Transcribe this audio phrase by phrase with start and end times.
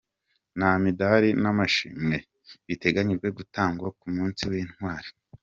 [0.57, 2.17] Nta midari n’amashimwe
[2.67, 5.09] biteganyijwe gutangwa ku munsi w’intwari